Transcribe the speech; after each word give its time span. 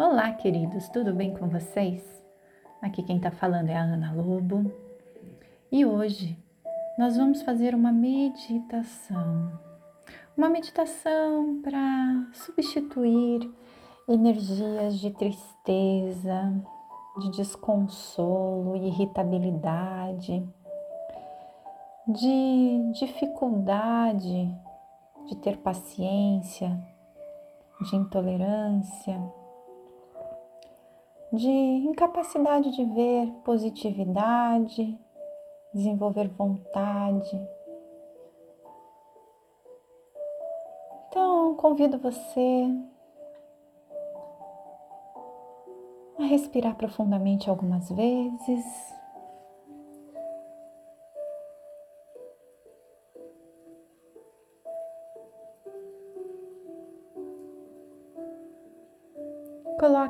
Olá, 0.00 0.30
queridos, 0.30 0.88
tudo 0.90 1.12
bem 1.12 1.34
com 1.34 1.48
vocês? 1.48 2.24
Aqui 2.80 3.02
quem 3.02 3.16
está 3.16 3.32
falando 3.32 3.68
é 3.68 3.74
a 3.74 3.82
Ana 3.82 4.12
Lobo 4.12 4.72
e 5.72 5.84
hoje 5.84 6.38
nós 6.96 7.16
vamos 7.16 7.42
fazer 7.42 7.74
uma 7.74 7.90
meditação. 7.90 9.58
Uma 10.36 10.48
meditação 10.48 11.60
para 11.62 12.28
substituir 12.32 13.40
energias 14.08 15.00
de 15.00 15.10
tristeza, 15.10 16.54
de 17.18 17.30
desconsolo, 17.32 18.76
irritabilidade, 18.76 20.48
de 22.06 22.92
dificuldade 22.92 24.48
de 25.26 25.36
ter 25.38 25.56
paciência, 25.56 26.80
de 27.80 27.96
intolerância 27.96 29.37
de 31.32 31.48
incapacidade 31.48 32.70
de 32.70 32.84
ver 32.84 33.30
positividade, 33.44 34.98
desenvolver 35.74 36.28
vontade. 36.28 37.48
Então, 41.08 41.54
convido 41.54 41.98
você 41.98 42.66
a 46.18 46.24
respirar 46.24 46.74
profundamente 46.76 47.48
algumas 47.48 47.90
vezes. 47.90 48.97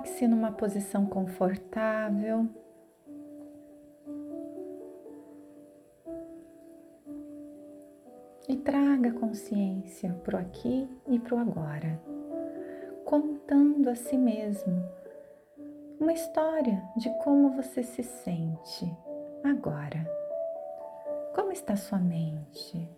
Coloque-se 0.09 0.27
numa 0.27 0.51
posição 0.51 1.05
confortável. 1.05 2.49
E 8.49 8.57
traga 8.57 9.13
consciência 9.13 10.15
para 10.25 10.37
o 10.37 10.41
aqui 10.41 10.89
e 11.07 11.19
para 11.19 11.35
o 11.35 11.39
agora, 11.39 12.01
contando 13.05 13.91
a 13.91 13.95
si 13.95 14.17
mesmo 14.17 14.83
uma 16.01 16.15
história 16.15 16.83
de 16.97 17.11
como 17.23 17.51
você 17.51 17.83
se 17.83 18.03
sente 18.03 18.91
agora. 19.45 20.11
Como 21.35 21.53
está 21.53 21.77
sua 21.77 21.99
mente? 21.99 22.98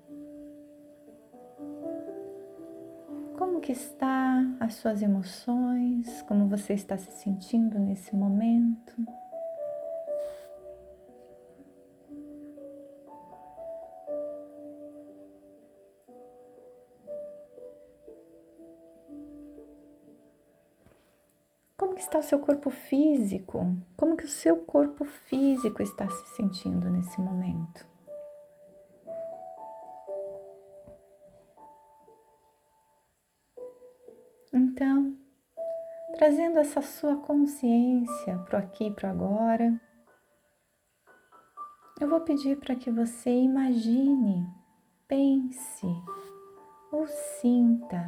Como 3.61 3.66
que 3.66 3.72
está 3.72 4.42
as 4.58 4.72
suas 4.77 5.03
emoções? 5.03 6.22
Como 6.22 6.48
você 6.48 6.72
está 6.72 6.97
se 6.97 7.12
sentindo 7.12 7.78
nesse 7.78 8.16
momento? 8.16 8.94
Como 21.77 21.94
que 21.94 22.00
está 22.00 22.19
o 22.19 22.22
seu 22.22 22.38
corpo 22.38 22.70
físico? 22.70 23.77
Como 23.94 24.16
que 24.16 24.25
o 24.25 24.28
seu 24.28 24.56
corpo 24.56 25.05
físico 25.05 25.83
está 25.83 26.08
se 26.08 26.34
sentindo 26.34 26.88
nesse 26.88 27.20
momento? 27.20 27.89
Então, 34.83 35.14
trazendo 36.14 36.59
essa 36.59 36.81
sua 36.81 37.14
consciência 37.19 38.39
para 38.47 38.61
aqui 38.61 38.87
e 38.87 38.91
para 38.91 39.11
agora, 39.11 39.78
eu 42.00 42.09
vou 42.09 42.22
pedir 42.22 42.59
para 42.59 42.75
que 42.75 42.91
você 42.91 43.28
imagine, 43.28 44.49
pense 45.06 45.87
ou 46.91 47.06
sinta 47.06 48.03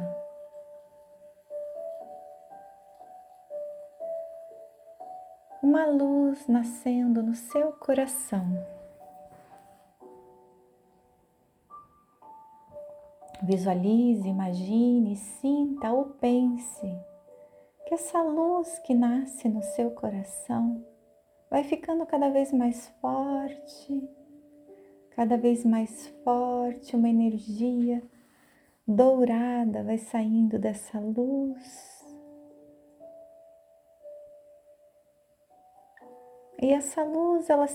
uma 5.61 5.85
luz 5.85 6.47
nascendo 6.47 7.21
no 7.21 7.35
seu 7.35 7.71
coração. 7.73 8.82
Visualize, 13.45 14.25
imagine, 14.25 15.17
sinta 15.17 15.91
ou 15.91 16.05
pense 16.05 16.97
que 17.85 17.93
essa 17.93 18.21
luz 18.21 18.79
que 18.79 18.93
nasce 18.93 19.49
no 19.49 19.61
seu 19.61 19.91
coração 19.91 20.81
vai 21.51 21.65
ficando 21.65 22.05
cada 22.05 22.29
vez 22.29 22.53
mais 22.53 22.87
forte, 23.01 24.09
cada 25.11 25.35
vez 25.35 25.65
mais 25.65 26.07
forte, 26.23 26.95
uma 26.95 27.09
energia 27.09 28.01
dourada 28.87 29.83
vai 29.83 29.97
saindo 29.97 30.57
dessa 30.57 30.97
luz. 30.97 32.01
E 36.61 36.71
essa 36.71 37.03
luz 37.03 37.49
ela, 37.49 37.65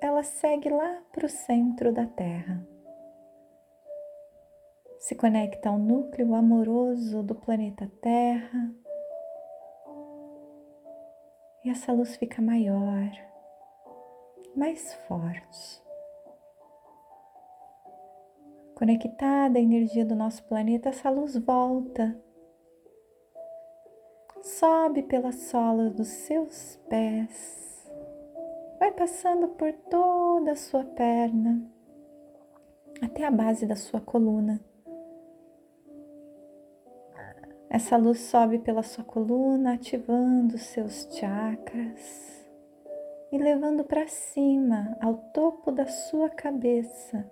ela 0.00 0.22
segue 0.22 0.70
lá 0.70 1.02
para 1.12 1.26
o 1.26 1.28
centro 1.28 1.92
da 1.92 2.06
Terra 2.06 2.66
se 4.98 5.14
conecta 5.14 5.68
ao 5.68 5.78
núcleo 5.78 6.34
amoroso 6.34 7.22
do 7.22 7.34
planeta 7.34 7.90
Terra. 8.00 8.74
E 11.64 11.70
essa 11.70 11.92
luz 11.92 12.16
fica 12.16 12.42
maior, 12.42 13.10
mais 14.56 14.94
forte. 15.06 15.82
Conectada 18.74 19.58
à 19.58 19.62
energia 19.62 20.04
do 20.04 20.14
nosso 20.14 20.44
planeta, 20.44 20.88
essa 20.88 21.10
luz 21.10 21.36
volta, 21.36 22.16
sobe 24.40 25.02
pela 25.02 25.32
sola 25.32 25.90
dos 25.90 26.08
seus 26.08 26.76
pés, 26.88 27.90
vai 28.78 28.92
passando 28.92 29.48
por 29.48 29.72
toda 29.90 30.52
a 30.52 30.56
sua 30.56 30.84
perna 30.84 31.60
até 33.02 33.24
a 33.24 33.30
base 33.30 33.66
da 33.66 33.76
sua 33.76 34.00
coluna. 34.00 34.60
Essa 37.70 37.98
luz 37.98 38.20
sobe 38.20 38.58
pela 38.58 38.82
sua 38.82 39.04
coluna, 39.04 39.74
ativando 39.74 40.56
seus 40.56 41.06
chakras 41.12 42.46
e 43.30 43.36
levando 43.36 43.84
para 43.84 44.08
cima, 44.08 44.96
ao 45.00 45.14
topo 45.34 45.70
da 45.70 45.86
sua 45.86 46.30
cabeça, 46.30 47.30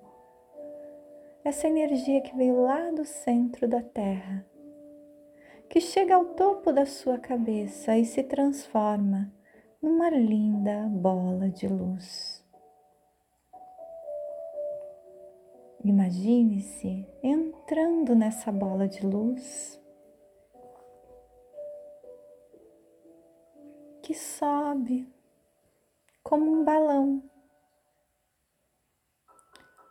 essa 1.43 1.67
energia 1.67 2.21
que 2.21 2.37
veio 2.37 2.61
lá 2.61 2.91
do 2.91 3.05
centro 3.05 3.67
da 3.67 3.81
Terra, 3.81 4.45
que 5.71 5.81
chega 5.81 6.15
ao 6.15 6.27
topo 6.27 6.71
da 6.71 6.85
sua 6.85 7.19
cabeça 7.19 7.97
e 7.97 8.05
se 8.05 8.23
transforma 8.23 9.33
numa 9.81 10.11
linda 10.11 10.87
bola 10.89 11.49
de 11.49 11.67
luz. 11.67 12.45
Imagine-se 15.83 17.07
entrando 17.23 18.15
nessa 18.15 18.53
bola 18.53 18.87
de 18.87 19.07
luz 19.07 19.81
que 24.07 24.15
sobe 24.15 25.13
como 26.23 26.49
um 26.49 26.63
balão. 26.63 27.29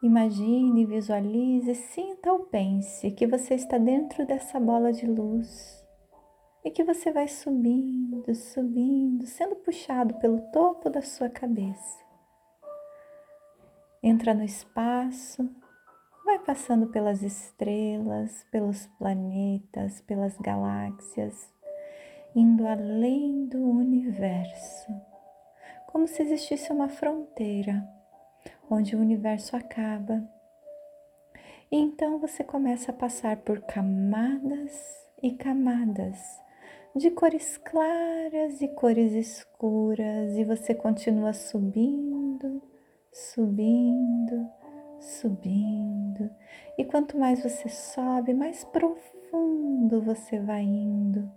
Imagine, 0.02 0.86
visualize, 0.86 1.76
sinta 1.76 2.31
ou 2.31 2.46
pense 2.46 3.12
que 3.12 3.28
você 3.28 3.56
está 3.56 3.78
dentro 3.78 4.26
dessa 4.26 4.58
bola 4.58 4.94
de 4.94 5.06
luz 5.06 5.86
e 6.64 6.72
que 6.72 6.81
você 6.81 7.12
vai 7.12 7.28
subindo, 7.28 8.34
subindo, 8.34 9.28
sendo 9.28 9.58
puxado 9.58 10.14
pelo 10.14 10.40
topo 10.50 10.90
da 10.90 11.02
sua 11.02 11.29
cabeça. 11.29 12.02
Entra 14.02 14.34
no 14.34 14.46
espaço, 14.46 15.44
vai 16.23 16.40
passando 16.40 16.88
pelas 16.88 17.22
estrelas, 17.22 18.46
pelos 18.50 18.88
planetas, 18.97 20.00
pelas 20.00 20.38
galáxias, 20.38 21.53
indo 22.35 22.67
além 22.67 23.46
do 23.46 23.64
universo, 23.64 24.91
como 25.87 26.05
se 26.05 26.22
existisse 26.22 26.70
uma 26.70 26.90
fronteira 26.90 27.87
onde 28.70 28.93
o 28.93 28.99
universo 28.99 29.55
acaba. 29.55 30.22
E 31.72 31.78
então 31.78 32.20
você 32.20 32.43
começa 32.43 32.91
a 32.91 32.96
passar 32.96 33.37
por 33.37 33.61
camadas 33.61 34.73
e 35.23 35.32
camadas 35.32 36.20
de 36.93 37.09
cores 37.11 37.58
claras 37.58 38.61
e 38.61 38.67
cores 38.67 39.14
escuras, 39.14 40.38
e 40.38 40.43
você 40.43 40.73
continua 40.73 41.34
subindo, 41.34 42.61
subindo, 43.11 44.49
subindo. 44.99 46.29
E 46.78 46.84
quanto 46.84 47.17
mais 47.17 47.41
você 47.43 47.70
sobe, 47.70 48.34
mais 48.34 48.64
profundo 48.66 50.02
você 50.02 50.40
vai 50.40 50.64
indo 50.64 51.29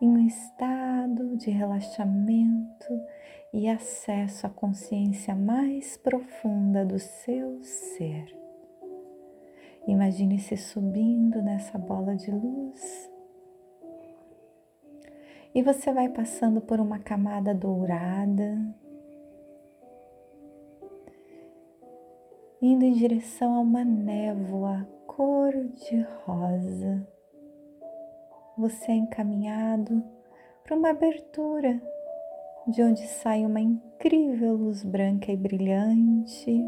em 0.00 0.08
um 0.08 0.26
estado 0.26 1.36
de 1.36 1.50
relaxamento 1.50 3.00
e 3.52 3.68
acesso 3.68 4.46
à 4.46 4.50
consciência 4.50 5.34
mais 5.34 5.96
profunda 5.96 6.84
do 6.84 6.98
seu 6.98 7.62
ser. 7.62 8.36
Imagine-se 9.86 10.56
subindo 10.56 11.42
nessa 11.42 11.78
bola 11.78 12.16
de 12.16 12.30
luz. 12.30 13.10
E 15.54 15.62
você 15.62 15.92
vai 15.92 16.08
passando 16.08 16.60
por 16.60 16.80
uma 16.80 16.98
camada 16.98 17.54
dourada, 17.54 18.58
indo 22.60 22.84
em 22.84 22.92
direção 22.92 23.54
a 23.54 23.60
uma 23.60 23.84
névoa 23.84 24.88
cor-de-rosa. 25.06 27.13
Você 28.56 28.92
é 28.92 28.94
encaminhado 28.94 30.00
para 30.62 30.76
uma 30.76 30.90
abertura 30.90 31.82
de 32.68 32.82
onde 32.84 33.04
sai 33.06 33.44
uma 33.44 33.60
incrível 33.60 34.54
luz 34.54 34.84
branca 34.84 35.32
e 35.32 35.36
brilhante. 35.36 36.64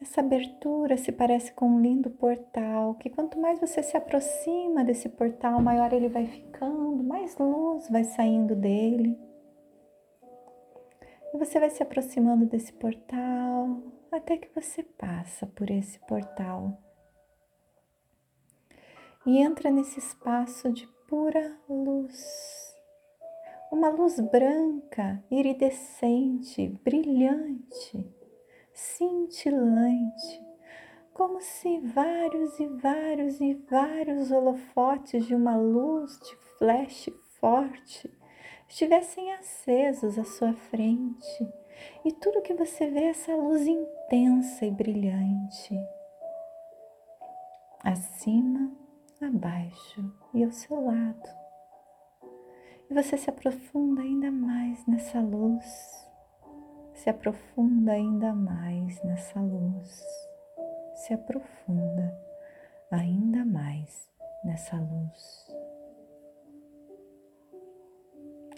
Essa 0.00 0.20
abertura 0.20 0.96
se 0.96 1.12
parece 1.12 1.52
com 1.52 1.66
um 1.66 1.80
lindo 1.80 2.10
portal, 2.10 2.94
que 2.96 3.08
quanto 3.08 3.38
mais 3.38 3.60
você 3.60 3.80
se 3.80 3.96
aproxima 3.96 4.84
desse 4.84 5.08
portal, 5.08 5.62
maior 5.62 5.92
ele 5.92 6.08
vai 6.08 6.26
ficando, 6.26 7.02
mais 7.04 7.38
luz 7.38 7.88
vai 7.88 8.02
saindo 8.02 8.56
dele. 8.56 9.16
E 11.32 11.38
você 11.38 11.60
vai 11.60 11.70
se 11.70 11.82
aproximando 11.82 12.44
desse 12.44 12.72
portal 12.72 13.82
até 14.10 14.36
que 14.36 14.52
você 14.54 14.82
passa 14.82 15.46
por 15.46 15.70
esse 15.70 15.98
portal 16.00 16.76
e 19.26 19.38
entra 19.38 19.70
nesse 19.70 19.98
espaço 19.98 20.72
de 20.72 20.86
pura 21.08 21.56
luz. 21.68 22.74
Uma 23.70 23.88
luz 23.88 24.20
branca, 24.20 25.22
iridescente, 25.30 26.68
brilhante, 26.84 28.06
cintilante, 28.72 30.42
como 31.12 31.40
se 31.40 31.78
vários 31.80 32.58
e 32.58 32.66
vários 32.66 33.40
e 33.40 33.54
vários 33.54 34.30
holofotes 34.30 35.26
de 35.26 35.34
uma 35.34 35.56
luz 35.56 36.18
de 36.18 36.36
flash 36.58 37.08
forte 37.40 38.10
estivessem 38.68 39.32
acesos 39.32 40.18
à 40.18 40.24
sua 40.24 40.52
frente 40.52 41.48
e 42.04 42.12
tudo 42.12 42.42
que 42.42 42.54
você 42.54 42.88
vê 42.88 43.00
é 43.00 43.08
essa 43.08 43.34
luz 43.34 43.66
intensa 43.66 44.64
e 44.66 44.70
brilhante. 44.70 45.78
Acima 47.82 48.83
abaixo 49.26 50.12
e 50.32 50.44
ao 50.44 50.50
seu 50.50 50.84
lado. 50.84 51.28
E 52.90 52.94
você 52.94 53.16
se 53.16 53.30
aprofunda 53.30 54.02
ainda 54.02 54.30
mais 54.30 54.86
nessa 54.86 55.20
luz, 55.20 55.64
se 56.92 57.10
aprofunda 57.10 57.92
ainda 57.92 58.34
mais 58.34 59.02
nessa 59.02 59.40
luz, 59.40 60.04
se 60.94 61.14
aprofunda 61.14 62.16
ainda 62.90 63.44
mais 63.44 64.08
nessa 64.44 64.76
luz. 64.76 65.44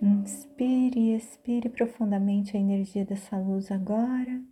Inspire 0.03 1.01
e 1.01 1.17
expire 1.17 1.71
profundamente 1.71 2.57
a 2.57 2.61
energia 2.61 3.05
dessa 3.05 3.39
luz 3.39 3.71
agora. 3.71 4.43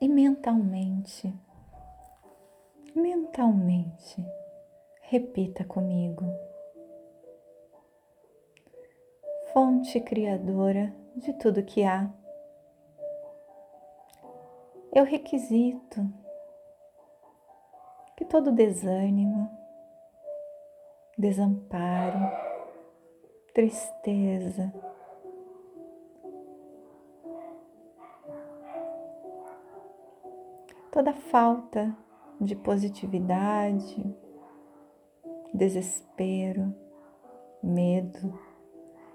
E 0.00 0.08
mentalmente, 0.08 1.32
mentalmente, 2.94 4.24
repita 5.02 5.64
comigo. 5.64 6.24
Fonte 9.52 10.00
criadora 10.00 10.94
de 11.14 11.32
tudo 11.34 11.62
que 11.62 11.82
há. 11.84 12.10
Eu 14.92 15.04
requisito 15.04 16.06
que 18.16 18.24
todo 18.24 18.52
desânimo, 18.52 19.50
desamparo, 21.16 22.18
tristeza, 23.54 24.72
toda 30.96 31.12
falta 31.12 31.94
de 32.40 32.56
positividade, 32.56 34.02
desespero, 35.52 36.74
medo, 37.62 38.32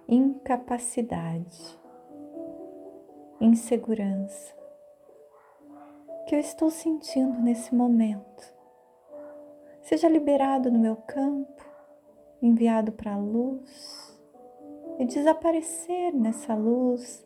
incapacidade, 0.08 1.80
insegurança 3.40 4.56
que 6.28 6.36
eu 6.36 6.40
estou 6.40 6.70
sentindo 6.70 7.42
nesse 7.42 7.74
momento. 7.74 8.54
Seja 9.82 10.08
liberado 10.08 10.70
no 10.70 10.78
meu 10.78 10.98
campo, 10.98 11.66
enviado 12.44 12.92
para 12.92 13.16
a 13.16 13.18
luz 13.18 14.22
e 15.00 15.06
desaparecer 15.06 16.14
nessa 16.14 16.54
luz, 16.54 17.26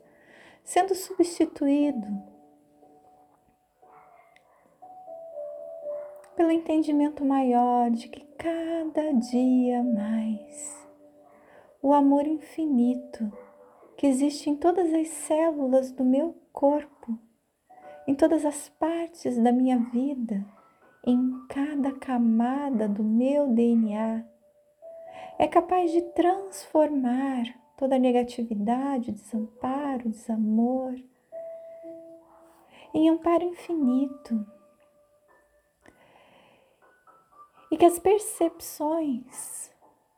sendo 0.63 0.95
substituído 0.95 2.34
pelo 6.35 6.51
entendimento 6.51 7.23
maior 7.23 7.89
de 7.89 8.07
que 8.07 8.21
cada 8.37 9.13
dia 9.13 9.81
mais 9.83 10.85
o 11.81 11.93
amor 11.93 12.25
infinito 12.25 13.31
que 13.95 14.07
existe 14.07 14.49
em 14.49 14.55
todas 14.55 14.93
as 14.93 15.07
células 15.07 15.91
do 15.91 16.03
meu 16.03 16.35
corpo, 16.51 17.17
em 18.07 18.15
todas 18.15 18.45
as 18.45 18.69
partes 18.69 19.37
da 19.37 19.51
minha 19.51 19.77
vida, 19.77 20.45
em 21.05 21.45
cada 21.47 21.91
camada 21.91 22.87
do 22.89 23.03
meu 23.03 23.47
DNA, 23.47 24.25
é 25.37 25.47
capaz 25.47 25.91
de 25.91 26.01
transformar 26.13 27.43
toda 27.77 27.99
negatividade, 27.99 29.11
desamparo, 29.11 30.09
desamor 30.09 30.95
em 32.95 33.09
amparo 33.09 33.43
infinito 33.43 34.45
e 37.75 37.77
que 37.77 37.83
as 37.83 37.99
percepções 37.99 39.69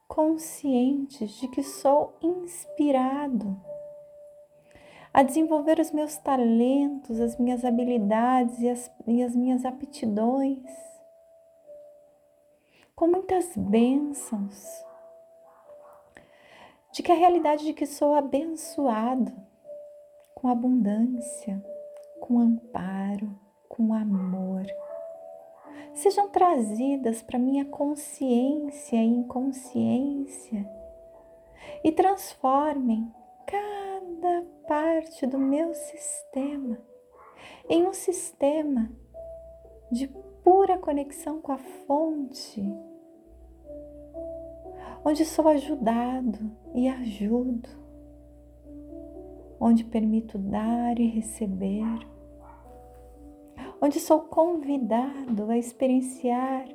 conscientes 0.07 1.31
de 1.39 1.47
que 1.47 1.63
sou 1.63 2.15
inspirado 2.21 3.59
a 5.11 5.23
desenvolver 5.23 5.79
os 5.79 5.89
meus 5.89 6.17
talentos, 6.17 7.19
as 7.19 7.35
minhas 7.39 7.65
habilidades 7.65 8.59
e 8.59 8.69
as, 8.69 8.91
e 9.07 9.23
as 9.23 9.35
minhas 9.35 9.65
aptidões, 9.65 10.61
com 12.95 13.07
muitas 13.07 13.57
bênçãos, 13.57 14.63
de 16.91 17.01
que 17.01 17.11
a 17.11 17.15
realidade 17.15 17.65
de 17.65 17.73
que 17.73 17.87
sou 17.87 18.13
abençoado 18.13 19.33
com 20.35 20.47
abundância, 20.47 21.59
com 22.19 22.37
amparo, 22.37 23.35
com 23.67 23.95
amor 23.95 24.67
sejam 25.93 26.29
trazidas 26.29 27.21
para 27.21 27.39
minha 27.39 27.65
consciência 27.65 28.97
e 28.97 29.05
inconsciência 29.05 30.69
e 31.83 31.91
transformem 31.91 33.11
cada 33.45 34.45
parte 34.67 35.25
do 35.25 35.37
meu 35.37 35.73
sistema 35.73 36.77
em 37.69 37.85
um 37.85 37.93
sistema 37.93 38.89
de 39.91 40.07
pura 40.43 40.77
conexão 40.77 41.41
com 41.41 41.51
a 41.51 41.57
fonte, 41.57 42.63
onde 45.03 45.25
sou 45.25 45.47
ajudado 45.47 46.51
e 46.73 46.87
ajudo, 46.87 47.69
onde 49.59 49.83
permito 49.83 50.37
dar 50.37 50.99
e 50.99 51.07
receber 51.07 52.07
onde 53.81 53.99
sou 53.99 54.21
convidado 54.21 55.49
a 55.49 55.57
experienciar 55.57 56.67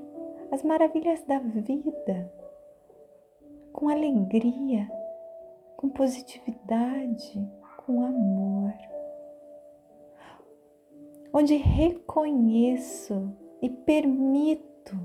as 0.51 0.63
maravilhas 0.63 1.23
da 1.25 1.39
vida 1.39 2.33
com 3.73 3.89
alegria, 3.89 4.89
com 5.77 5.89
positividade, 5.89 7.51
com 7.79 8.05
amor. 8.05 8.75
Onde 11.33 11.57
reconheço 11.57 13.35
e 13.61 13.71
permito 13.71 14.97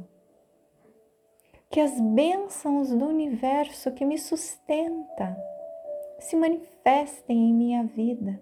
que 1.69 1.79
as 1.79 1.99
bênçãos 1.99 2.89
do 2.93 3.05
universo 3.05 3.91
que 3.93 4.05
me 4.05 4.17
sustenta 4.17 5.37
se 6.19 6.35
manifestem 6.35 7.49
em 7.49 7.53
minha 7.53 7.83
vida 7.83 8.41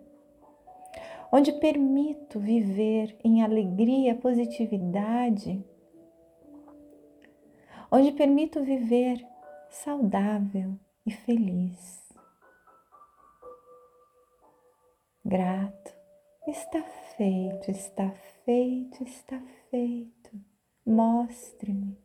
onde 1.35 1.51
permito 1.51 2.39
viver 2.39 3.13
em 3.21 3.43
alegria, 3.43 4.15
positividade, 4.15 5.61
onde 7.91 8.13
permito 8.13 8.63
viver 8.63 9.21
saudável 9.69 10.79
e 11.05 11.11
feliz. 11.11 12.09
Grato, 15.25 15.93
está 16.47 16.81
feito, 17.17 17.69
está 17.69 18.11
feito, 18.45 19.03
está 19.03 19.37
feito. 19.69 20.31
Mostre-me. 20.85 21.97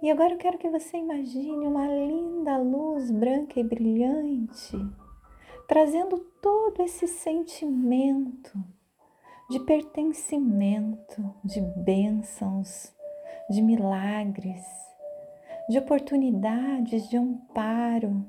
E 0.00 0.12
agora 0.12 0.34
eu 0.34 0.38
quero 0.38 0.58
que 0.58 0.70
você 0.70 0.96
imagine 0.96 1.66
uma 1.66 1.88
linda 1.88 2.56
luz 2.56 3.10
branca 3.10 3.58
e 3.58 3.64
brilhante, 3.64 4.76
trazendo 5.66 6.18
todo 6.40 6.82
esse 6.82 7.06
sentimento 7.06 8.52
de 9.50 9.60
pertencimento, 9.60 11.34
de 11.44 11.60
bênçãos, 11.60 12.92
de 13.50 13.60
milagres, 13.60 14.64
de 15.68 15.78
oportunidades 15.78 17.08
de 17.08 17.16
amparo, 17.16 18.24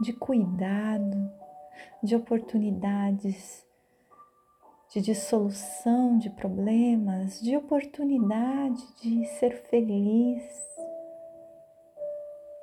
de 0.00 0.12
cuidado, 0.12 1.30
de 2.02 2.14
oportunidades 2.14 3.64
de 4.94 5.00
dissolução 5.00 6.18
de 6.18 6.30
problemas, 6.30 7.40
de 7.40 7.56
oportunidade 7.56 8.80
de 9.00 9.24
ser 9.26 9.56
feliz, 9.56 10.44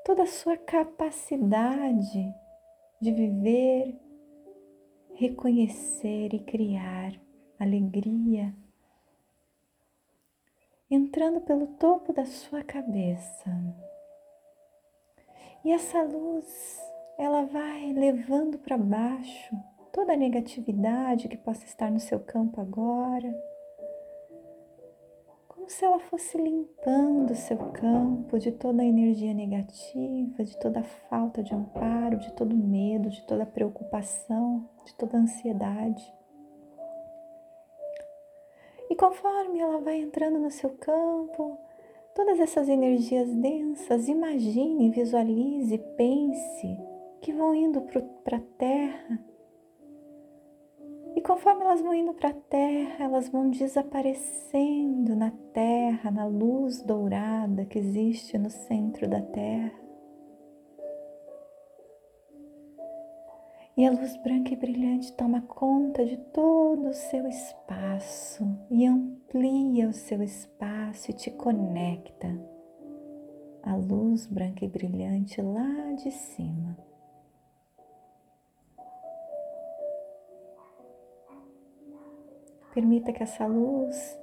toda 0.06 0.24
a 0.24 0.28
sua 0.28 0.56
capacidade 0.56 2.34
de 3.02 3.12
viver, 3.12 4.00
reconhecer 5.16 6.36
e 6.36 6.40
criar 6.40 7.20
alegria, 7.60 8.54
entrando 10.90 11.42
pelo 11.42 11.66
topo 11.66 12.14
da 12.14 12.26
sua 12.26 12.64
cabeça. 12.64 13.50
E 15.66 15.72
essa 15.72 16.04
luz, 16.04 16.80
ela 17.18 17.44
vai 17.46 17.92
levando 17.92 18.60
para 18.60 18.78
baixo 18.78 19.56
toda 19.92 20.14
a 20.14 20.18
negatividade 20.18 21.28
que 21.28 21.38
possa 21.38 21.66
estar 21.66 21.90
no 21.90 22.00
seu 22.00 22.20
campo 22.20 22.62
agora 22.62 23.34
se 25.72 25.86
ela 25.86 26.00
fosse 26.00 26.38
limpando 26.38 27.32
o 27.32 27.36
seu 27.36 27.58
campo 27.58 28.38
de 28.38 28.52
toda 28.52 28.82
a 28.82 28.86
energia 28.86 29.34
negativa, 29.34 30.44
de 30.44 30.58
toda 30.60 30.82
a 30.82 30.84
falta 30.84 31.42
de 31.42 31.56
amparo, 31.56 32.18
de 32.18 32.32
todo 32.34 32.56
medo, 32.56 33.10
de 33.10 33.26
toda 33.26 33.44
a 33.44 33.48
preocupação, 33.48 34.70
de 34.86 34.94
toda 34.96 35.18
a 35.18 35.22
ansiedade. 35.22 36.14
E 38.90 38.96
conforme 38.96 39.60
ela 39.60 39.80
vai 39.80 40.02
entrando 40.02 40.40
no 40.40 40.52
seu 40.52 40.72
campo, 40.72 41.58
todas 42.14 42.42
essas 42.42 42.68
energias 42.68 43.34
densas, 43.34 44.10
imagine, 44.10 44.92
visualize, 44.92 45.78
pense 45.96 46.78
que 47.22 47.32
vão 47.32 47.56
indo 47.56 47.82
para 48.24 48.38
a 48.38 48.42
terra 48.58 49.31
e 51.16 51.22
conforme 51.22 51.64
elas 51.64 51.82
vão 51.82 51.94
indo 51.94 52.14
para 52.14 52.30
a 52.30 52.34
terra, 52.34 53.04
elas 53.04 53.28
vão 53.30 53.50
desaparecendo 53.50 55.16
na 55.16 55.32
terra, 55.54 56.10
na 56.10 56.26
luz 56.26 56.82
dourada 56.82 57.66
que 57.66 57.78
existe 57.78 58.38
no 58.38 58.50
centro 58.50 59.10
da 59.10 59.22
terra. 59.22 59.82
E 63.76 63.86
a 63.86 63.92
luz 63.92 64.16
branca 64.18 64.54
e 64.54 64.56
brilhante 64.56 65.12
toma 65.14 65.42
conta 65.42 66.06
de 66.06 66.18
todo 66.18 66.90
o 66.90 66.94
seu 66.94 67.28
espaço 67.28 68.46
e 68.70 68.86
amplia 68.86 69.90
o 69.90 69.94
seu 69.94 70.22
espaço 70.22 71.10
e 71.10 71.14
te 71.14 71.32
conecta 71.32 72.28
à 73.64 73.76
luz 73.76 74.28
branca 74.28 74.66
e 74.66 74.68
brilhante 74.68 75.42
lá 75.42 75.94
de 75.94 76.12
cima. 76.12 76.91
Permita 82.74 83.12
que 83.12 83.24
essa 83.24 83.46
luz 83.46 84.20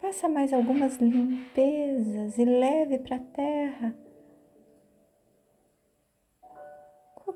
faça 0.00 0.28
mais 0.28 0.52
algumas 0.52 0.96
limpezas 0.96 2.38
e 2.38 2.44
leve 2.44 2.98
para 2.98 3.16
a 3.16 3.20
terra 3.20 3.94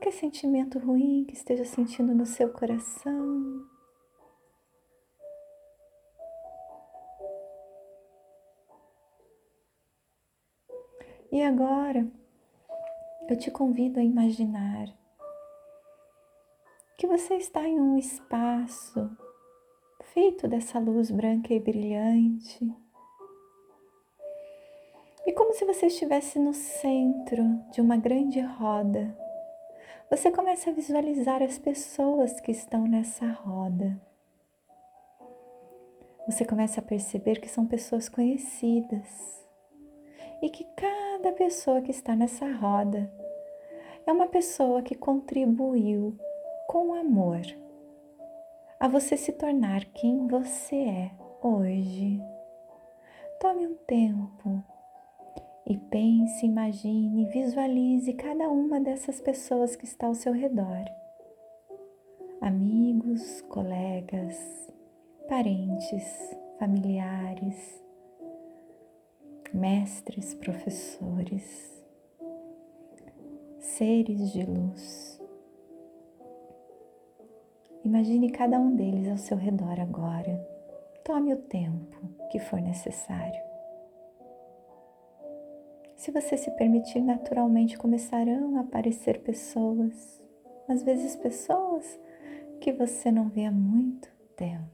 qualquer 0.02 0.12
sentimento 0.12 0.80
ruim 0.80 1.24
que 1.24 1.34
esteja 1.34 1.64
sentindo 1.64 2.12
no 2.12 2.26
seu 2.26 2.52
coração. 2.52 3.68
E 11.30 11.40
agora 11.40 12.10
eu 13.28 13.38
te 13.38 13.50
convido 13.50 14.00
a 14.00 14.02
imaginar 14.02 14.88
que 16.98 17.06
você 17.06 17.36
está 17.36 17.66
em 17.66 17.78
um 17.78 17.96
espaço 17.96 19.08
feito 20.12 20.46
dessa 20.46 20.78
luz 20.78 21.10
branca 21.10 21.54
e 21.54 21.60
brilhante. 21.60 22.70
E 25.24 25.32
como 25.32 25.54
se 25.54 25.64
você 25.64 25.86
estivesse 25.86 26.38
no 26.38 26.52
centro 26.52 27.42
de 27.70 27.80
uma 27.80 27.96
grande 27.96 28.40
roda, 28.40 29.16
você 30.10 30.30
começa 30.30 30.68
a 30.68 30.72
visualizar 30.72 31.42
as 31.42 31.58
pessoas 31.58 32.38
que 32.40 32.50
estão 32.50 32.86
nessa 32.86 33.26
roda. 33.26 33.98
Você 36.26 36.44
começa 36.44 36.80
a 36.80 36.84
perceber 36.84 37.40
que 37.40 37.48
são 37.48 37.66
pessoas 37.66 38.08
conhecidas 38.08 39.46
e 40.42 40.50
que 40.50 40.64
cada 40.76 41.32
pessoa 41.32 41.80
que 41.80 41.90
está 41.90 42.14
nessa 42.14 42.52
roda 42.52 43.10
é 44.06 44.12
uma 44.12 44.26
pessoa 44.26 44.82
que 44.82 44.94
contribuiu 44.94 46.14
com 46.68 46.92
amor 46.94 47.61
a 48.82 48.88
você 48.88 49.16
se 49.16 49.30
tornar 49.30 49.84
quem 49.94 50.26
você 50.26 50.74
é 50.74 51.10
hoje. 51.40 52.20
Tome 53.38 53.68
um 53.68 53.76
tempo 53.86 54.60
e 55.64 55.78
pense, 55.78 56.44
imagine, 56.44 57.26
visualize 57.26 58.12
cada 58.14 58.48
uma 58.48 58.80
dessas 58.80 59.20
pessoas 59.20 59.76
que 59.76 59.84
está 59.84 60.08
ao 60.08 60.16
seu 60.16 60.32
redor. 60.32 60.84
Amigos, 62.40 63.40
colegas, 63.42 64.36
parentes, 65.28 66.36
familiares, 66.58 67.84
mestres, 69.54 70.34
professores, 70.34 71.84
seres 73.60 74.32
de 74.32 74.42
luz. 74.44 75.21
Imagine 77.84 78.30
cada 78.30 78.58
um 78.58 78.76
deles 78.76 79.08
ao 79.08 79.16
seu 79.16 79.36
redor 79.36 79.80
agora. 79.80 80.38
Tome 81.04 81.34
o 81.34 81.36
tempo 81.36 81.96
que 82.30 82.38
for 82.38 82.60
necessário. 82.60 83.42
Se 85.96 86.10
você 86.10 86.36
se 86.36 86.50
permitir, 86.52 87.00
naturalmente 87.00 87.76
começarão 87.76 88.56
a 88.56 88.60
aparecer 88.60 89.20
pessoas, 89.22 90.22
às 90.68 90.82
vezes 90.82 91.16
pessoas 91.16 91.98
que 92.60 92.72
você 92.72 93.10
não 93.10 93.28
vê 93.28 93.46
há 93.46 93.52
muito 93.52 94.08
tempo. 94.36 94.70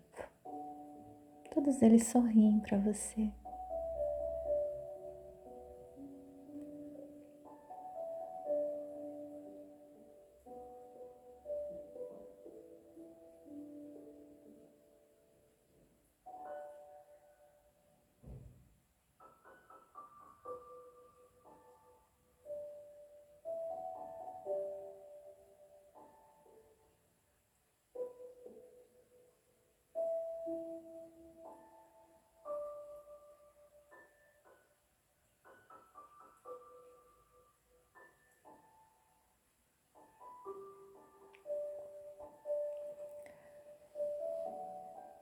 Todos 1.50 1.80
eles 1.80 2.06
sorriem 2.06 2.60
para 2.60 2.78
você. 2.78 3.30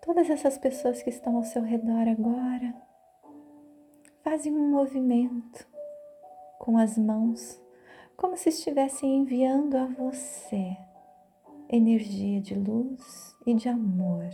Todas 0.06 0.30
essas 0.30 0.56
pessoas 0.56 1.02
que 1.02 1.10
estão 1.10 1.36
ao 1.36 1.42
seu 1.42 1.62
redor 1.62 2.06
agora 2.06 2.72
fazem 4.22 4.52
um 4.52 4.70
movimento 4.70 5.66
com 6.60 6.78
as 6.78 6.96
mãos, 6.96 7.60
como 8.16 8.36
se 8.36 8.50
estivessem 8.50 9.16
enviando 9.16 9.76
a 9.76 9.86
você 9.86 10.76
energia 11.68 12.40
de 12.40 12.54
luz 12.54 13.34
e 13.44 13.52
de 13.52 13.68
amor 13.68 14.30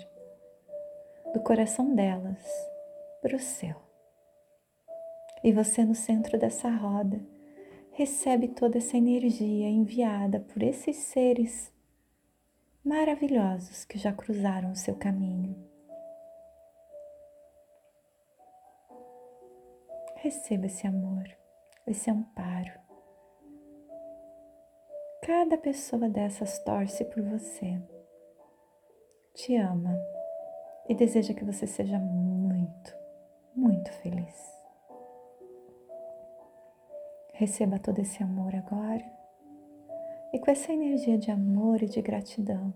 do 1.33 1.41
coração 1.41 1.95
delas 1.95 2.45
para 3.23 3.35
o 3.35 3.41
seu. 3.41 3.77
E 5.43 5.55
você, 5.55 5.87
no 5.87 5.95
centro 5.95 6.39
dessa 6.39 6.69
roda, 6.69 7.19
recebe 7.93 8.49
toda 8.49 8.77
essa 8.77 8.99
energia 8.99 9.71
enviada 9.71 10.39
por 10.39 10.63
esses 10.63 10.97
seres 10.97 11.72
maravilhosos 12.85 13.85
que 13.85 13.97
já 13.97 14.13
cruzaram 14.13 14.73
o 14.73 14.77
seu 14.77 14.97
caminho. 14.97 15.57
Receba 20.17 20.67
esse 20.67 20.87
amor, 20.87 21.25
esse 21.87 22.11
amparo. 22.11 22.81
Cada 25.25 25.57
pessoa 25.57 26.09
dessas 26.09 26.59
torce 26.65 27.05
por 27.05 27.23
você, 27.23 27.81
te 29.35 29.57
ama 29.57 29.97
e 30.89 30.95
deseja 30.95 31.33
que 31.33 31.45
você 31.45 31.67
seja 31.67 31.99
muito, 31.99 32.95
muito 33.55 33.93
feliz. 33.95 34.53
Receba 37.35 37.79
todo 37.79 38.01
esse 38.01 38.23
amor 38.23 38.55
agora 38.55 39.22
e 40.33 40.39
com 40.39 40.51
essa 40.51 40.73
energia 40.73 41.19
de 41.19 41.31
amor 41.31 41.83
e 41.83 41.87
de 41.87 42.01
gratidão, 42.01 42.73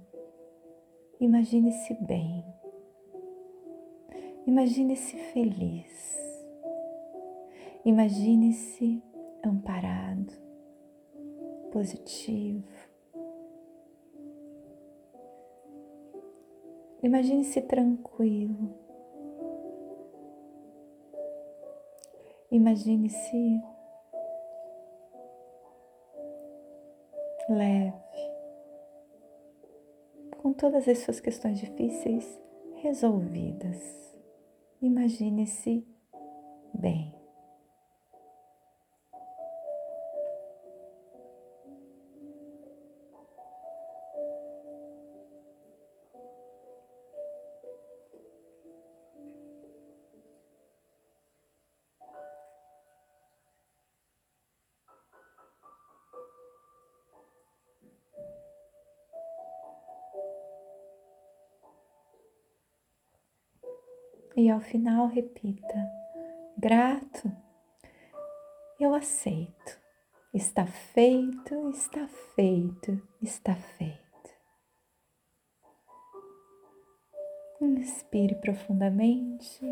imagine-se 1.18 1.94
bem, 1.94 2.44
imagine-se 4.46 5.16
feliz, 5.32 6.18
imagine-se 7.84 9.02
amparado, 9.44 10.32
positivo. 11.72 12.64
Imagine-se 17.02 17.60
tranquilo. 17.62 18.74
Imagine-se 22.50 23.62
leve, 27.48 27.92
com 30.38 30.52
todas 30.52 30.86
as 30.88 30.98
suas 30.98 31.20
questões 31.20 31.58
difíceis 31.58 32.38
resolvidas. 32.76 34.14
Imagine-se 34.82 35.86
bem. 36.74 37.15
E 64.36 64.50
ao 64.50 64.60
final 64.60 65.06
repita: 65.06 65.90
grato, 66.58 67.32
eu 68.78 68.94
aceito. 68.94 69.86
Está 70.34 70.66
feito, 70.66 71.70
está 71.70 72.06
feito, 72.34 73.02
está 73.22 73.54
feito. 73.54 73.96
Inspire 77.58 78.34
profundamente 78.34 79.64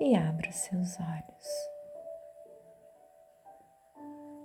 e 0.00 0.16
abra 0.16 0.48
os 0.48 0.56
seus 0.56 0.98
olhos. 0.98 1.77